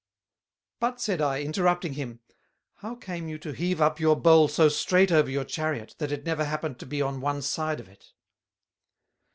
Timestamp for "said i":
0.99-1.43